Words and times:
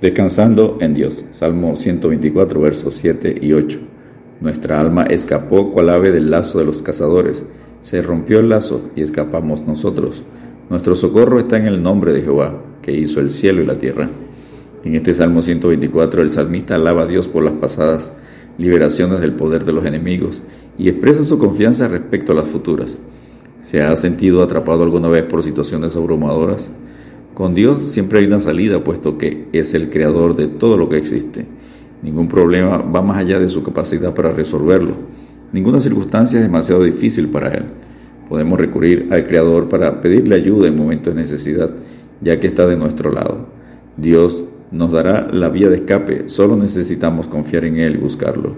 Descansando 0.00 0.76
en 0.82 0.92
Dios. 0.92 1.24
Salmo 1.30 1.74
124, 1.74 2.60
versos 2.60 2.96
7 2.96 3.38
y 3.40 3.54
8. 3.54 3.78
Nuestra 4.42 4.78
alma 4.78 5.04
escapó 5.04 5.72
cual 5.72 5.88
ave 5.88 6.12
del 6.12 6.30
lazo 6.30 6.58
de 6.58 6.66
los 6.66 6.82
cazadores. 6.82 7.42
Se 7.80 8.02
rompió 8.02 8.40
el 8.40 8.50
lazo 8.50 8.90
y 8.94 9.00
escapamos 9.00 9.62
nosotros. 9.62 10.22
Nuestro 10.68 10.96
socorro 10.96 11.38
está 11.38 11.56
en 11.56 11.66
el 11.66 11.82
nombre 11.82 12.12
de 12.12 12.20
Jehová, 12.20 12.60
que 12.82 12.92
hizo 12.92 13.20
el 13.20 13.30
cielo 13.30 13.62
y 13.62 13.66
la 13.66 13.76
tierra. 13.76 14.06
En 14.84 14.94
este 14.96 15.14
Salmo 15.14 15.40
124 15.40 16.20
el 16.20 16.30
salmista 16.30 16.74
alaba 16.74 17.04
a 17.04 17.06
Dios 17.06 17.26
por 17.26 17.42
las 17.42 17.54
pasadas 17.54 18.12
liberaciones 18.58 19.20
del 19.20 19.32
poder 19.32 19.64
de 19.64 19.72
los 19.72 19.86
enemigos 19.86 20.42
y 20.76 20.90
expresa 20.90 21.24
su 21.24 21.38
confianza 21.38 21.88
respecto 21.88 22.32
a 22.32 22.34
las 22.34 22.48
futuras. 22.48 23.00
¿Se 23.60 23.82
ha 23.82 23.96
sentido 23.96 24.42
atrapado 24.42 24.82
alguna 24.82 25.08
vez 25.08 25.22
por 25.22 25.42
situaciones 25.42 25.96
abrumadoras? 25.96 26.70
Con 27.36 27.54
Dios 27.54 27.90
siempre 27.90 28.20
hay 28.20 28.24
una 28.24 28.40
salida, 28.40 28.82
puesto 28.82 29.18
que 29.18 29.48
es 29.52 29.74
el 29.74 29.90
creador 29.90 30.36
de 30.36 30.46
todo 30.46 30.78
lo 30.78 30.88
que 30.88 30.96
existe. 30.96 31.44
Ningún 32.02 32.28
problema 32.28 32.78
va 32.78 33.02
más 33.02 33.18
allá 33.18 33.38
de 33.38 33.50
su 33.50 33.62
capacidad 33.62 34.14
para 34.14 34.32
resolverlo. 34.32 34.94
Ninguna 35.52 35.78
circunstancia 35.78 36.38
es 36.38 36.46
demasiado 36.46 36.82
difícil 36.82 37.28
para 37.28 37.52
Él. 37.52 37.64
Podemos 38.30 38.58
recurrir 38.58 39.08
al 39.10 39.26
Creador 39.26 39.68
para 39.68 40.00
pedirle 40.00 40.34
ayuda 40.34 40.68
en 40.68 40.76
momentos 40.76 41.14
de 41.14 41.20
necesidad, 41.20 41.72
ya 42.22 42.40
que 42.40 42.46
está 42.46 42.66
de 42.66 42.78
nuestro 42.78 43.12
lado. 43.12 43.48
Dios 43.98 44.42
nos 44.70 44.90
dará 44.90 45.30
la 45.30 45.50
vía 45.50 45.68
de 45.68 45.76
escape, 45.76 46.30
solo 46.30 46.56
necesitamos 46.56 47.28
confiar 47.28 47.66
en 47.66 47.76
Él 47.76 47.96
y 47.96 47.98
buscarlo. 47.98 48.54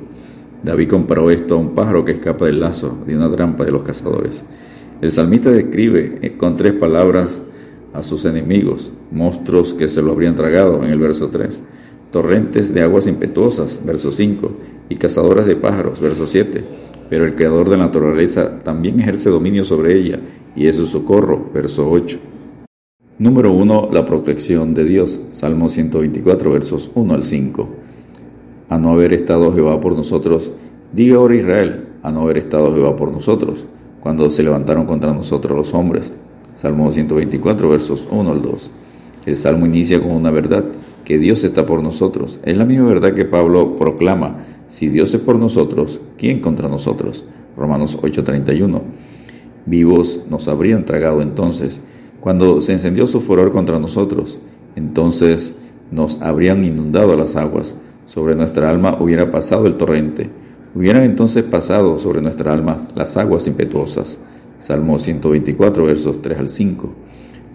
David 0.62 0.88
comparó 0.88 1.32
esto 1.32 1.56
a 1.56 1.58
un 1.58 1.74
pájaro 1.74 2.04
que 2.04 2.12
escapa 2.12 2.46
del 2.46 2.60
lazo 2.60 2.96
de 3.04 3.16
una 3.16 3.28
trampa 3.32 3.64
de 3.64 3.72
los 3.72 3.82
cazadores. 3.82 4.44
El 5.00 5.10
salmista 5.10 5.50
describe 5.50 6.20
eh, 6.22 6.36
con 6.36 6.56
tres 6.56 6.74
palabras 6.74 7.42
a 7.98 8.02
sus 8.04 8.24
enemigos, 8.24 8.92
monstruos 9.10 9.74
que 9.74 9.88
se 9.88 10.02
lo 10.02 10.12
habrían 10.12 10.36
tragado 10.36 10.84
en 10.84 10.90
el 10.90 11.00
verso 11.00 11.30
3, 11.30 11.60
torrentes 12.12 12.72
de 12.72 12.82
aguas 12.82 13.08
impetuosas, 13.08 13.80
verso 13.84 14.12
5, 14.12 14.52
y 14.88 14.94
cazadoras 14.94 15.46
de 15.46 15.56
pájaros, 15.56 16.00
verso 16.00 16.26
7. 16.26 16.62
Pero 17.10 17.24
el 17.24 17.34
creador 17.34 17.68
de 17.68 17.76
la 17.76 17.86
naturaleza 17.86 18.60
también 18.62 19.00
ejerce 19.00 19.30
dominio 19.30 19.64
sobre 19.64 19.98
ella, 19.98 20.20
y 20.54 20.68
es 20.68 20.76
su 20.76 20.86
socorro, 20.86 21.50
verso 21.52 21.90
8. 21.90 22.18
Número 23.18 23.52
1. 23.52 23.88
La 23.92 24.04
protección 24.04 24.74
de 24.74 24.84
Dios, 24.84 25.20
Salmo 25.30 25.68
124, 25.68 26.52
versos 26.52 26.92
1 26.94 27.14
al 27.14 27.24
5. 27.24 27.68
A 28.68 28.78
no 28.78 28.92
haber 28.92 29.12
estado 29.12 29.52
Jehová 29.52 29.80
por 29.80 29.96
nosotros, 29.96 30.52
diga 30.92 31.16
ahora 31.16 31.34
Israel, 31.34 31.88
a 32.04 32.12
no 32.12 32.22
haber 32.22 32.38
estado 32.38 32.72
Jehová 32.72 32.94
por 32.94 33.10
nosotros, 33.10 33.66
cuando 33.98 34.30
se 34.30 34.44
levantaron 34.44 34.86
contra 34.86 35.12
nosotros 35.12 35.56
los 35.56 35.74
hombres, 35.74 36.12
Salmo 36.58 36.90
124, 36.90 37.68
versos 37.68 38.08
1 38.10 38.32
al 38.32 38.42
2. 38.42 38.72
El 39.26 39.36
salmo 39.36 39.64
inicia 39.64 40.00
con 40.00 40.10
una 40.10 40.32
verdad, 40.32 40.64
que 41.04 41.16
Dios 41.16 41.44
está 41.44 41.64
por 41.64 41.84
nosotros. 41.84 42.40
Es 42.42 42.56
la 42.56 42.64
misma 42.64 42.88
verdad 42.88 43.14
que 43.14 43.24
Pablo 43.24 43.76
proclama, 43.76 44.38
si 44.66 44.88
Dios 44.88 45.14
es 45.14 45.20
por 45.20 45.38
nosotros, 45.38 46.00
¿quién 46.16 46.40
contra 46.40 46.68
nosotros? 46.68 47.24
Romanos 47.56 47.96
8:31. 48.02 48.82
Vivos 49.66 50.22
nos 50.28 50.48
habrían 50.48 50.84
tragado 50.84 51.22
entonces, 51.22 51.80
cuando 52.18 52.60
se 52.60 52.72
encendió 52.72 53.06
su 53.06 53.20
furor 53.20 53.52
contra 53.52 53.78
nosotros, 53.78 54.40
entonces 54.74 55.54
nos 55.92 56.20
habrían 56.20 56.64
inundado 56.64 57.16
las 57.16 57.36
aguas, 57.36 57.76
sobre 58.04 58.34
nuestra 58.34 58.68
alma 58.68 58.98
hubiera 58.98 59.30
pasado 59.30 59.68
el 59.68 59.76
torrente, 59.76 60.28
hubieran 60.74 61.04
entonces 61.04 61.44
pasado 61.44 62.00
sobre 62.00 62.20
nuestra 62.20 62.52
alma 62.52 62.78
las 62.96 63.16
aguas 63.16 63.46
impetuosas. 63.46 64.18
Salmo 64.58 64.98
124, 64.98 65.84
versos 65.84 66.20
3 66.20 66.38
al 66.38 66.48
5. 66.48 66.94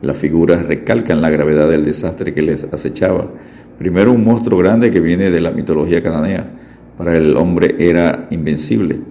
Las 0.02 0.18
figuras 0.18 0.66
recalcan 0.66 1.22
la 1.22 1.30
gravedad 1.30 1.70
del 1.70 1.84
desastre 1.84 2.34
que 2.34 2.42
les 2.42 2.64
acechaba. 2.64 3.30
Primero 3.78 4.14
un 4.14 4.24
monstruo 4.24 4.60
grande 4.60 4.90
que 4.90 5.02
viene 5.02 5.30
de 5.30 5.42
la 5.42 5.52
mitología 5.52 6.02
cananea. 6.02 6.50
Para 6.98 7.16
el 7.18 7.36
hombre 7.36 7.76
era 7.78 8.28
invencible. 8.32 9.02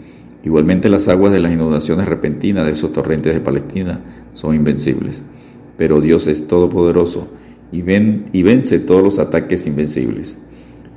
Igualmente 0.43 0.89
las 0.89 1.09
aguas 1.09 1.33
de 1.33 1.41
las 1.41 1.53
inundaciones 1.53 2.09
repentinas 2.09 2.65
de 2.65 2.72
esos 2.72 2.93
torrentes 2.93 3.34
de 3.34 3.41
Palestina 3.41 4.00
son 4.33 4.55
invencibles. 4.55 5.25
Pero 5.77 6.00
Dios 6.00 6.27
es 6.27 6.47
todopoderoso 6.47 7.28
y, 7.72 7.83
ven, 7.83 8.27
y 8.33 8.43
vence 8.43 8.78
todos 8.78 9.03
los 9.03 9.19
ataques 9.19 9.66
invencibles. 9.66 10.39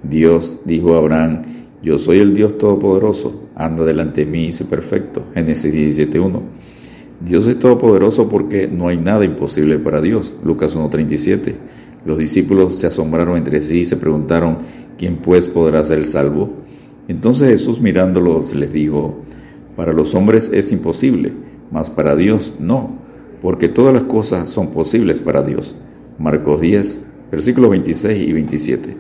Dios 0.04 0.60
dijo 0.64 0.96
a 0.96 1.00
Abraham, 1.00 1.42
yo 1.84 1.98
soy 1.98 2.20
el 2.20 2.34
Dios 2.34 2.58
todopoderoso, 2.58 3.50
anda 3.56 3.84
delante 3.84 4.24
de 4.24 4.32
mí 4.32 4.46
y 4.46 4.52
sé 4.54 4.66
perfecto. 4.66 5.24
Génesis 5.34 5.74
17.1. 5.74 6.42
Dios 7.22 7.48
es 7.48 7.58
todopoderoso 7.60 8.28
porque 8.28 8.68
no 8.68 8.90
hay 8.90 8.98
nada 8.98 9.24
imposible 9.24 9.80
para 9.80 10.02
Dios. 10.02 10.36
Lucas 10.44 10.76
1.37. 10.76 11.56
Los 12.06 12.18
discípulos 12.18 12.76
se 12.76 12.88
asombraron 12.88 13.38
entre 13.38 13.62
sí 13.62 13.80
y 13.80 13.86
se 13.86 13.98
preguntaron, 13.98 14.58
¿quién 14.98 15.18
pues 15.18 15.48
podrá 15.48 15.84
ser 15.84 16.04
salvo? 16.06 16.50
Entonces 17.08 17.50
Jesús 17.50 17.80
mirándolos 17.80 18.54
les 18.54 18.74
dijo, 18.74 19.22
para 19.76 19.94
los 19.94 20.14
hombres 20.14 20.52
es 20.54 20.72
imposible, 20.72 21.34
mas 21.72 21.90
para 21.90 22.16
Dios 22.16 22.54
no, 22.60 22.96
porque 23.42 23.70
todas 23.70 23.94
las 23.94 24.04
cosas 24.04 24.50
son 24.50 24.72
posibles 24.72 25.20
para 25.22 25.42
Dios. 25.42 25.76
Marcos 26.20 26.62
10, 26.62 27.06
versículos 27.32 27.70
26 27.72 28.28
y 28.28 28.34
27. 28.34 28.98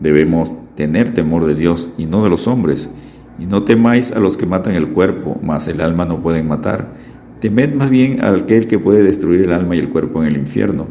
Debemos 0.00 0.54
tener 0.74 1.12
temor 1.12 1.46
de 1.46 1.54
Dios 1.54 1.90
y 1.98 2.06
no 2.06 2.24
de 2.24 2.30
los 2.30 2.46
hombres, 2.48 2.90
y 3.38 3.46
no 3.46 3.64
temáis 3.64 4.12
a 4.12 4.18
los 4.18 4.36
que 4.36 4.46
matan 4.46 4.74
el 4.74 4.88
cuerpo, 4.88 5.38
mas 5.42 5.68
el 5.68 5.80
alma 5.80 6.04
no 6.04 6.20
pueden 6.20 6.48
matar 6.48 6.92
Temed 7.40 7.72
más 7.72 7.88
bien 7.88 8.22
a 8.22 8.28
aquel 8.28 8.66
que 8.66 8.78
puede 8.78 9.02
destruir 9.02 9.40
el 9.42 9.52
alma 9.52 9.74
y 9.74 9.78
el 9.78 9.88
cuerpo 9.88 10.22
en 10.22 10.28
el 10.28 10.36
infierno. 10.36 10.86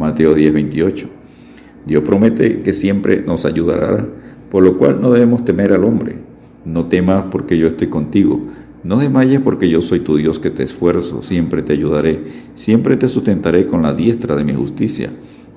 Mateo 0.00 0.34
10, 0.34 0.52
28. 0.52 1.08
Dios 1.86 2.02
promete 2.02 2.62
que 2.62 2.72
siempre 2.72 3.22
nos 3.22 3.46
ayudará, 3.46 4.04
por 4.50 4.64
lo 4.64 4.78
cual 4.78 5.00
no 5.00 5.12
debemos 5.12 5.44
temer 5.44 5.72
al 5.72 5.84
hombre. 5.84 6.16
No 6.64 6.86
temas 6.86 7.26
porque 7.30 7.56
yo 7.56 7.68
estoy 7.68 7.86
contigo. 7.86 8.40
No 8.82 8.98
desmayes 8.98 9.40
porque 9.40 9.68
yo 9.68 9.80
soy 9.80 10.00
tu 10.00 10.16
Dios 10.16 10.40
que 10.40 10.50
te 10.50 10.64
esfuerzo, 10.64 11.22
siempre 11.22 11.62
te 11.62 11.72
ayudaré, 11.72 12.24
siempre 12.54 12.96
te 12.96 13.06
sustentaré 13.06 13.68
con 13.68 13.82
la 13.82 13.94
diestra 13.94 14.34
de 14.34 14.42
mi 14.42 14.54
justicia. 14.54 15.10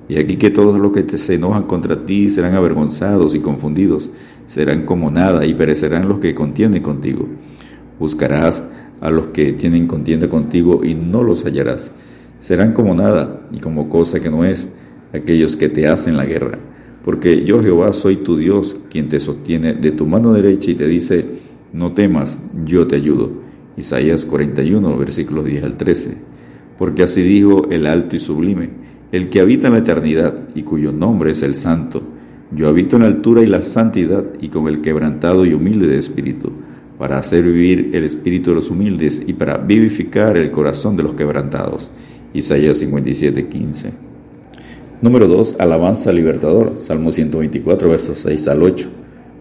Y 0.08 0.16
aquí 0.16 0.36
que 0.36 0.50
todos 0.50 0.78
los 0.78 0.92
que 0.92 1.02
te 1.02 1.18
se 1.18 1.34
enojan 1.34 1.64
contra 1.64 2.06
ti 2.06 2.30
serán 2.30 2.54
avergonzados 2.54 3.34
y 3.34 3.40
confundidos, 3.40 4.10
serán 4.46 4.86
como 4.86 5.10
nada 5.10 5.44
y 5.44 5.54
perecerán 5.54 6.08
los 6.08 6.20
que 6.20 6.36
contienden 6.36 6.84
contigo. 6.84 7.26
Buscarás 7.98 8.70
a 9.00 9.10
los 9.10 9.28
que 9.28 9.52
tienen 9.52 9.86
contienda 9.86 10.28
contigo 10.28 10.84
y 10.84 10.94
no 10.94 11.22
los 11.22 11.44
hallarás. 11.44 11.92
Serán 12.38 12.72
como 12.72 12.94
nada 12.94 13.40
y 13.52 13.58
como 13.58 13.88
cosa 13.88 14.20
que 14.20 14.30
no 14.30 14.44
es 14.44 14.72
aquellos 15.12 15.56
que 15.56 15.68
te 15.68 15.86
hacen 15.86 16.16
la 16.16 16.26
guerra. 16.26 16.58
Porque 17.04 17.44
yo 17.44 17.62
Jehová 17.62 17.92
soy 17.92 18.16
tu 18.16 18.36
Dios, 18.36 18.76
quien 18.90 19.08
te 19.08 19.20
sostiene 19.20 19.74
de 19.74 19.92
tu 19.92 20.06
mano 20.06 20.32
derecha 20.32 20.70
y 20.70 20.74
te 20.74 20.86
dice, 20.86 21.24
no 21.72 21.92
temas, 21.92 22.40
yo 22.64 22.86
te 22.86 22.96
ayudo. 22.96 23.30
Isaías 23.76 24.24
41, 24.24 24.96
versículos 24.96 25.44
10 25.44 25.62
al 25.62 25.76
13. 25.76 26.16
Porque 26.78 27.04
así 27.04 27.22
dijo 27.22 27.68
el 27.70 27.86
alto 27.86 28.16
y 28.16 28.20
sublime, 28.20 28.70
el 29.12 29.28
que 29.28 29.40
habita 29.40 29.68
en 29.68 29.74
la 29.74 29.78
eternidad 29.80 30.48
y 30.54 30.62
cuyo 30.62 30.92
nombre 30.92 31.30
es 31.30 31.42
el 31.42 31.54
santo. 31.54 32.02
Yo 32.50 32.68
habito 32.68 32.96
en 32.96 33.02
la 33.02 33.08
altura 33.08 33.42
y 33.42 33.46
la 33.46 33.62
santidad 33.62 34.24
y 34.40 34.48
con 34.48 34.68
el 34.68 34.80
quebrantado 34.80 35.46
y 35.46 35.54
humilde 35.54 35.86
de 35.86 35.98
espíritu 35.98 36.52
para 36.98 37.18
hacer 37.18 37.42
vivir 37.42 37.90
el 37.92 38.04
espíritu 38.04 38.50
de 38.50 38.56
los 38.56 38.70
humildes 38.70 39.22
y 39.26 39.32
para 39.32 39.56
vivificar 39.58 40.38
el 40.38 40.50
corazón 40.50 40.96
de 40.96 41.02
los 41.02 41.14
quebrantados. 41.14 41.90
Isaías 42.32 42.78
57, 42.78 43.48
15. 43.48 43.90
Número 45.02 45.28
2. 45.28 45.56
Alabanza 45.58 46.12
libertador. 46.12 46.76
Salmo 46.78 47.12
124, 47.12 47.88
versos 47.88 48.18
6 48.20 48.48
al 48.48 48.62
8. 48.62 48.88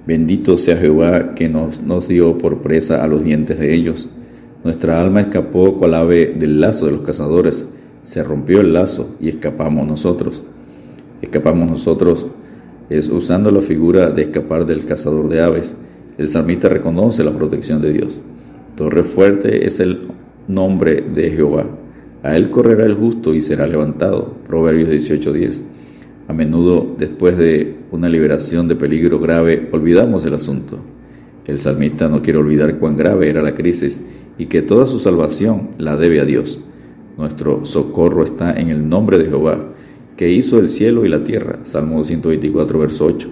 Bendito 0.05 0.57
sea 0.57 0.77
Jehová 0.77 1.33
que 1.33 1.49
nos, 1.49 1.81
nos 1.81 2.07
dio 2.07 2.37
por 2.37 2.61
presa 2.61 3.03
a 3.03 3.07
los 3.07 3.23
dientes 3.23 3.57
de 3.57 3.73
ellos. 3.73 4.09
Nuestra 4.63 5.01
alma 5.01 5.21
escapó 5.21 5.77
cual 5.77 5.93
ave 5.93 6.33
del 6.37 6.59
lazo 6.59 6.85
de 6.85 6.91
los 6.91 7.01
cazadores. 7.01 7.65
Se 8.03 8.23
rompió 8.23 8.61
el 8.61 8.73
lazo 8.73 9.15
y 9.19 9.29
escapamos 9.29 9.87
nosotros. 9.87 10.43
Escapamos 11.21 11.71
nosotros 11.71 12.27
es 12.89 13.09
usando 13.09 13.49
la 13.51 13.61
figura 13.61 14.09
de 14.09 14.23
escapar 14.23 14.65
del 14.65 14.85
cazador 14.85 15.27
de 15.29 15.41
aves 15.41 15.75
el 16.17 16.27
salmista 16.27 16.69
reconoce 16.69 17.23
la 17.23 17.35
protección 17.35 17.81
de 17.81 17.91
Dios. 17.91 18.21
Torre 18.75 19.03
fuerte 19.03 19.65
es 19.65 19.79
el 19.79 20.07
nombre 20.47 21.01
de 21.01 21.31
Jehová. 21.31 21.65
A 22.23 22.35
él 22.35 22.49
correrá 22.49 22.85
el 22.85 22.95
justo 22.95 23.33
y 23.33 23.41
será 23.41 23.67
levantado. 23.67 24.35
Proverbios 24.47 24.89
18:10. 24.89 25.63
A 26.27 26.33
menudo, 26.33 26.95
después 26.97 27.37
de 27.37 27.75
una 27.91 28.09
liberación 28.09 28.67
de 28.67 28.75
peligro 28.75 29.19
grave, 29.19 29.69
olvidamos 29.71 30.25
el 30.25 30.33
asunto. 30.33 30.79
El 31.45 31.59
salmista 31.59 32.09
no 32.09 32.21
quiere 32.21 32.39
olvidar 32.39 32.79
cuán 32.79 32.97
grave 32.97 33.29
era 33.29 33.43
la 33.43 33.53
crisis 33.53 34.01
y 34.37 34.47
que 34.47 34.63
toda 34.63 34.87
su 34.87 34.99
salvación 34.99 35.69
la 35.77 35.95
debe 35.95 36.19
a 36.19 36.25
Dios. 36.25 36.61
Nuestro 37.17 37.65
socorro 37.65 38.23
está 38.23 38.59
en 38.59 38.69
el 38.69 38.89
nombre 38.89 39.19
de 39.19 39.25
Jehová, 39.25 39.69
que 40.17 40.31
hizo 40.31 40.59
el 40.59 40.69
cielo 40.69 41.05
y 41.05 41.09
la 41.09 41.23
tierra. 41.23 41.59
Salmo 41.63 42.03
124, 42.03 42.79
verso 42.79 43.05
8. 43.05 43.29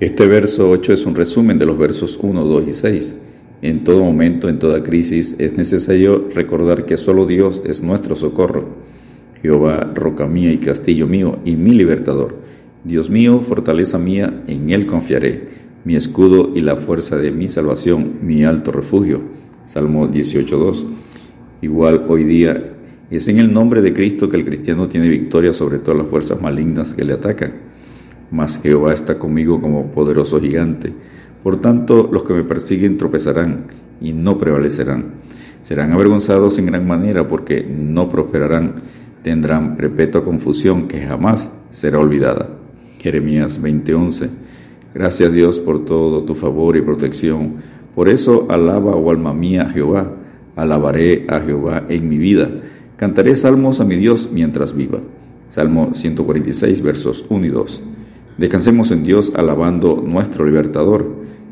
Este 0.00 0.28
verso 0.28 0.70
8 0.70 0.92
es 0.92 1.06
un 1.06 1.16
resumen 1.16 1.58
de 1.58 1.66
los 1.66 1.76
versos 1.76 2.20
1, 2.22 2.44
2 2.44 2.68
y 2.68 2.72
6. 2.72 3.16
En 3.62 3.82
todo 3.82 4.04
momento, 4.04 4.48
en 4.48 4.60
toda 4.60 4.84
crisis, 4.84 5.34
es 5.40 5.54
necesario 5.54 6.28
recordar 6.32 6.84
que 6.84 6.96
solo 6.96 7.26
Dios 7.26 7.60
es 7.64 7.82
nuestro 7.82 8.14
socorro. 8.14 8.68
Jehová, 9.42 9.90
roca 9.96 10.28
mía 10.28 10.52
y 10.52 10.58
castillo 10.58 11.08
mío 11.08 11.40
y 11.44 11.56
mi 11.56 11.72
libertador, 11.72 12.36
Dios 12.84 13.10
mío, 13.10 13.40
fortaleza 13.40 13.98
mía, 13.98 14.44
en 14.46 14.70
Él 14.70 14.86
confiaré, 14.86 15.48
mi 15.84 15.96
escudo 15.96 16.52
y 16.54 16.60
la 16.60 16.76
fuerza 16.76 17.16
de 17.16 17.32
mi 17.32 17.48
salvación, 17.48 18.18
mi 18.22 18.44
alto 18.44 18.70
refugio. 18.70 19.20
Salmo 19.64 20.08
18.2. 20.08 20.84
Igual 21.60 22.04
hoy 22.08 22.22
día 22.22 22.72
es 23.10 23.26
en 23.26 23.38
el 23.38 23.52
nombre 23.52 23.82
de 23.82 23.92
Cristo 23.92 24.28
que 24.28 24.36
el 24.36 24.44
cristiano 24.44 24.86
tiene 24.86 25.08
victoria 25.08 25.52
sobre 25.52 25.78
todas 25.78 25.98
las 25.98 26.08
fuerzas 26.08 26.40
malignas 26.40 26.94
que 26.94 27.04
le 27.04 27.14
atacan. 27.14 27.77
Mas 28.30 28.60
Jehová 28.62 28.92
está 28.92 29.18
conmigo 29.18 29.60
como 29.60 29.86
poderoso 29.86 30.40
gigante. 30.40 30.92
Por 31.42 31.60
tanto, 31.60 32.08
los 32.12 32.24
que 32.24 32.34
me 32.34 32.44
persiguen 32.44 32.98
tropezarán 32.98 33.64
y 34.00 34.12
no 34.12 34.38
prevalecerán. 34.38 35.04
Serán 35.62 35.92
avergonzados 35.92 36.58
en 36.58 36.66
gran 36.66 36.86
manera 36.86 37.28
porque 37.28 37.62
no 37.62 38.08
prosperarán. 38.08 38.74
Tendrán 39.22 39.76
perpetua 39.76 40.24
confusión 40.24 40.88
que 40.88 41.00
jamás 41.00 41.50
será 41.70 41.98
olvidada. 41.98 42.48
Jeremías 42.98 43.60
20:11. 43.60 44.28
Gracias 44.94 45.32
Dios 45.32 45.60
por 45.60 45.84
todo 45.84 46.22
tu 46.24 46.34
favor 46.34 46.76
y 46.76 46.82
protección. 46.82 47.56
Por 47.94 48.08
eso 48.08 48.46
alaba, 48.48 48.94
oh 48.94 49.10
alma 49.10 49.32
mía, 49.32 49.62
a 49.62 49.68
Jehová. 49.68 50.12
Alabaré 50.56 51.26
a 51.28 51.40
Jehová 51.40 51.84
en 51.88 52.08
mi 52.08 52.18
vida. 52.18 52.48
Cantaré 52.96 53.34
salmos 53.36 53.80
a 53.80 53.84
mi 53.84 53.96
Dios 53.96 54.30
mientras 54.32 54.74
viva. 54.74 54.98
Salmo 55.48 55.94
146, 55.94 56.82
versos 56.82 57.24
1 57.28 57.46
y 57.46 57.48
2. 57.48 57.82
Descansemos 58.38 58.92
en 58.92 59.02
Dios 59.02 59.32
alabando 59.34 60.00
nuestro 60.06 60.46
libertador. 60.46 61.06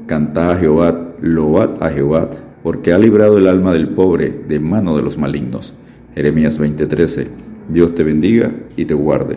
Canta 0.07 0.53
a 0.53 0.57
Jehová, 0.57 1.15
load 1.21 1.83
a 1.83 1.91
Jehová, 1.91 2.31
porque 2.63 2.93
ha 2.93 2.99
librado 2.99 3.39
el 3.39 3.49
alma 3.49 3.73
del 3.73 3.89
pobre 3.89 4.31
de 4.47 4.61
mano 4.61 4.97
de 4.97 5.03
los 5.03 5.19
malignos. 5.19 5.75
Jeremías 6.15 6.61
20:13. 6.61 7.27
Dios 7.69 7.93
te 7.97 8.05
bendiga 8.05 8.53
y 8.77 8.85
te 8.85 8.95
guarde. 8.95 9.37